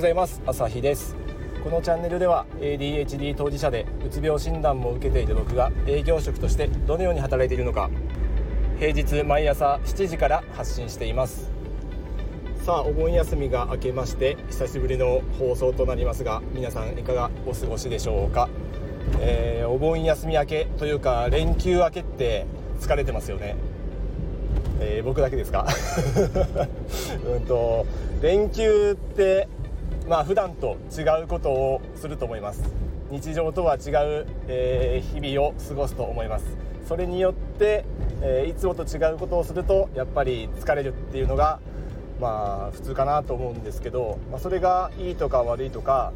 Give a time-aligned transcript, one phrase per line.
[0.00, 0.40] ございます。
[0.46, 1.14] 朝日です。
[1.62, 7.90] このチャンネルでは ADHD 当事者でうつ病診断も受けている僕が営業職としてどのように働いているのか
[8.78, 11.50] 平日毎朝7時から発信しています。
[12.64, 18.48] さあお盆休みが明けまして久しぶりの放送となりますが皆さんいかがお過ごしでしょうか、
[19.20, 22.46] えー、お盆休み明けというか連休明けって
[22.80, 23.54] 疲れてますよね。
[24.80, 25.66] えー、僕だけですか？
[27.30, 27.84] うんと
[28.22, 29.46] 連休って
[30.10, 32.64] まあ普段と違うことをすると思います。
[33.12, 36.44] 日常とは違う、えー、日々を過ごすと思います。
[36.88, 37.84] それによって、
[38.20, 41.60] えー、いつもと違うことをするとやっぱり疲れるっていうのが
[42.20, 46.12] まあ普通かなと思うんですけど、まあ、それがいいとか悪いとか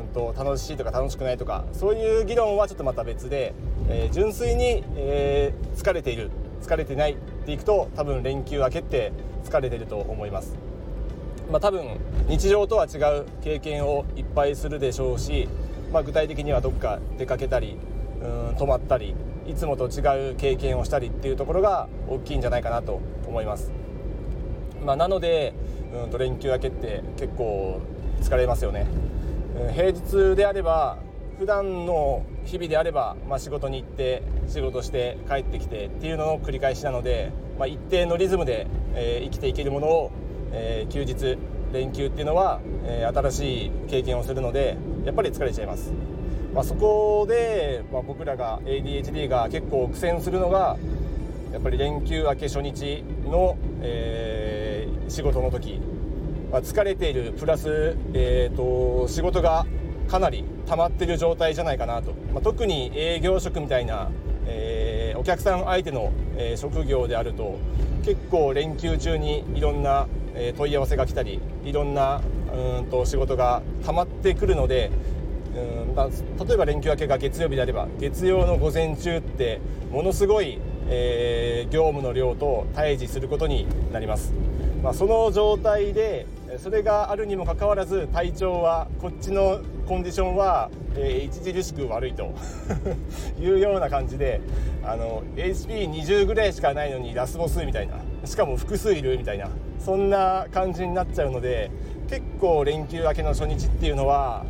[0.00, 3.54] うんと楽しいとか楽しくないとかそういう議論はちょっとまた別で、
[3.88, 9.12] えー、純粋に、えー、疲れている疲れてないっていくと多分連休明けって
[9.44, 10.75] 疲れてると思います。
[11.50, 15.48] まあ、多分日常とは違う経験をいっぱいするでしょうし、
[15.92, 17.76] まあ、具体的にはどっか出かけたり
[18.20, 19.14] うん泊まったり
[19.46, 23.70] いつもと違う経験をしたりっていうところが大きいんじゃないかなと思います、
[24.84, 25.54] まあ、なので
[26.04, 27.80] うんと連休明けって結構
[28.20, 28.86] 疲れますよね。
[29.72, 30.98] 平日であれば
[31.38, 40.10] 普段の日々であれば、まあ、仕事に行って仕事して帰ってきてっていうのの繰り返しなので、まあ、一定のリズムで、えー、生きていけるものを、
[40.52, 41.38] えー、休日
[41.72, 45.92] 連休っていうのは、えー、新しい経験をするのでやっぱり疲れちゃいます、
[46.54, 50.76] まあ、そこで、まあ、僕らが ADHD が結構苦戦するのが
[51.52, 55.80] やっぱり連休明け初日の、えー、仕事の時、
[56.50, 59.66] まあ、疲れているプラス、えーと仕事が
[60.06, 64.10] かなり溜まってる状態じゃないかなと、まあ、特に営業職みたいな、
[64.46, 67.58] えー、お客さん相手の、えー、職業であると
[68.04, 72.20] 結構連休中にいろんな、え、問い合わせが来たりいろんな
[72.78, 74.90] うんと仕事が溜まってくるので
[75.56, 79.60] うん、まあ、例えば連休明けが月曜日であれば月曜の午前中って
[79.90, 80.58] ものすごい、
[80.88, 84.32] えー、業務の量と対峙することになります。
[84.82, 86.26] まあ、その状態で
[86.58, 92.34] それがあるにもかかわらず体調はこっちのコンディションは、えー、著しく悪いと
[93.40, 94.40] いうような感じで
[94.84, 97.94] あの HP20 ぐらいしかないのにラスボスみたいな
[98.24, 101.70] しかも複数いるみたいなそんな感じになっちゃうので
[102.08, 104.44] 結構連休明けの初日っていうのは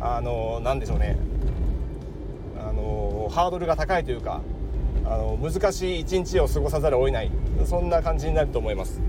[0.00, 1.18] あの何でしょうね
[2.58, 4.42] あのハードルが高いというか
[5.04, 7.30] あの難しい一日を過ごさざるを得ない
[7.64, 9.00] そんな感じになると思います。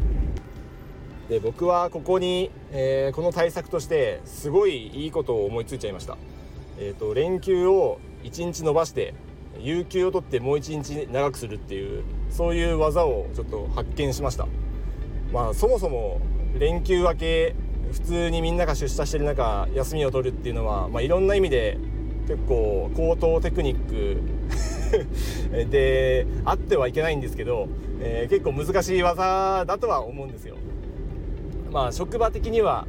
[1.29, 6.17] で僕はここに、えー、この対策としてすごいいいことを思いついちゃいました、
[6.79, 9.13] えーと、連休を1日延ばして
[9.57, 14.47] 有給を取ってもう1日長くするっていうそういう技をちょっと発見しました。
[15.33, 16.21] まあそもそも
[16.57, 17.55] 連休明け
[17.91, 21.77] 普通にみんなが出社してる中休みを取るっていうのは、まあ、いろんな意味で
[22.27, 24.21] 結構高等テクニック
[25.69, 27.67] であってはいけないんですけど、
[27.99, 30.55] えー、結構難しい技だとは思うんですよ。
[31.71, 32.87] まあ、職場的には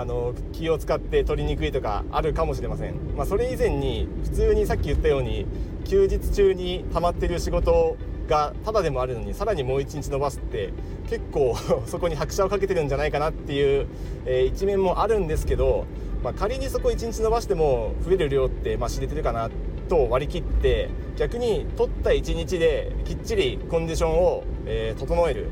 [0.00, 5.46] あの気を使って取りにくいとかあるかもしれません、まあ、それ以前に普通にさっき言ったように
[5.84, 10.72] 休日中に溜まってる仕事がただでもあるのにさらにもう1日延ばすって
[11.08, 11.54] 結構
[11.86, 13.86] そこに拍車をかけてるんじゃないかなっていう、
[14.24, 15.84] えー、一面もあるんですけど、
[16.22, 19.50] まあ、仮にそこ1日延ばしても増える量って、まあ、知れてるかな
[19.88, 25.48] と割り切って逆に取った1日できっちりコンディションを、えー、整える。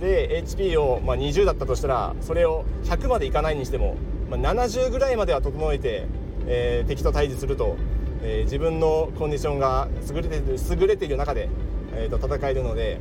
[0.00, 3.96] で HP を、まあ、20だったとしたらそれを100までいかないにしても、
[4.28, 6.06] まあ、70ぐらいまでは整えて、
[6.46, 7.76] えー、敵と対峙すると、
[8.22, 11.48] えー、自分のコンディションが優れてる優れている中で、
[11.94, 12.98] えー、と戦えるので、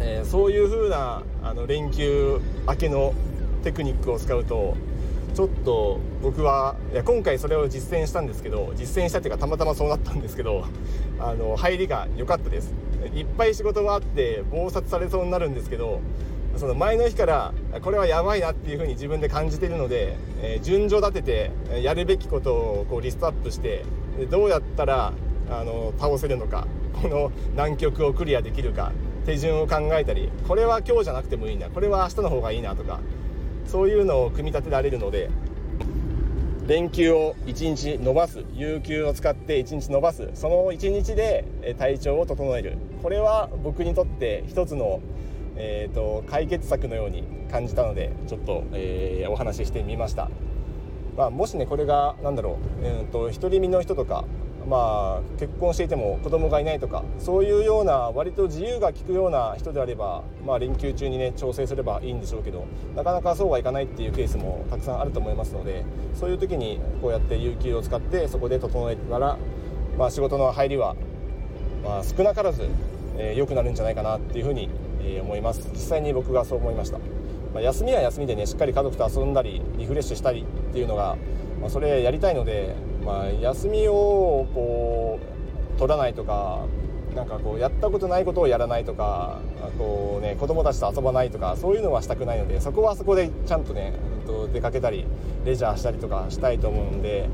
[0.00, 3.14] えー、そういう風なあな連休明けの
[3.62, 4.76] テクニックを使うと
[5.34, 10.66] ちょっと僕はいや今回それを実践したんですけど実践したっていうかたまたまそうなったんですけど
[11.18, 12.74] あの入りが良かったです。
[13.14, 16.00] いっぱい仕事があって忙殺されそうになるんですけど
[16.56, 23.84] その前の日からこれはやばいなっていうふうに自分で感じているので、え、順序立ててやるべきことをこうリストアップして
[24.30, 25.12] どうやったら
[25.50, 26.66] あの倒せるのか
[27.00, 28.92] この難局をクリアできるか
[29.24, 33.00] 手順を考えたりこれは今日じゃなくてもいいなこれは明日の方がいいなとか
[33.66, 35.30] そういうのを組み立てられるので
[36.66, 41.44] 連休を1日延ばす有給を使って1日延ばすその1日で
[41.78, 42.78] 体調を整える。
[43.02, 45.00] これは僕にとって一つの、
[45.56, 50.30] えーと、解決策のように感じたのでちょっと、えー、お話ししてみました、
[51.16, 54.24] まあ、もしねこれが何だろう、えーと、独り身の人とか
[54.68, 69.36] まあ、結婚していても子供がいないとかそういうような割と自由が利くような人であれば、まあ、連休中にね調整すればいいんでしょうけどなかなかそうはいかないっていうケースもたくさんあると思いますのでそういう時にこうやって有給を使ってそこで整えたら、
[69.98, 70.94] まあ、仕事の入りは、
[71.84, 72.68] まあ、少なからず良、
[73.18, 74.70] えー、くなるんじゃないかなっていうふうに、
[75.02, 75.68] えー、思います。
[75.72, 76.98] 実際に僕がそう思いました、
[77.52, 81.16] まあ、休みは休みでねしっかり家族と遊んだりリフレッシュしたりっていうのが、
[81.60, 82.74] まあ、それやりたいので
[83.04, 85.18] まあ、休みをこ
[85.76, 86.66] う取らないとか
[87.14, 89.40] なんかこうやったことないことをやらないとか
[89.78, 93.92] こう、ね、子供たちと遊ばないとかそういうのはしたくないのでそこはそこでちゃんとね
[94.52, 95.06] 出かけたり
[95.44, 97.28] レジャーしたりとかしたいと思うんで、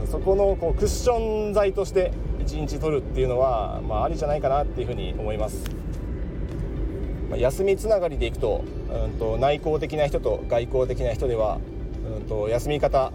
[0.00, 5.64] うん、そこのこうクッション材として1日取るっていうのは、まあ、ありじゃないかなっていうふうに思います。
[7.30, 11.58] まあ、休みつながりでいくと,、うんと内向的な人と外向的な人では、
[12.18, 13.12] うんと休み方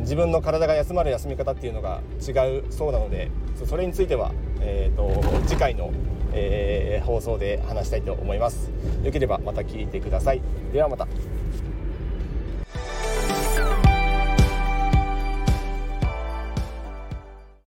[0.00, 3.30] 自分の体が休まる休み方っていうのが違うそうなので
[3.66, 5.90] それについては、えーと、次回の、
[6.32, 8.70] えー、放送で話したいと思います。
[9.04, 10.42] よければまた聞いてください。
[10.72, 11.06] ではまた。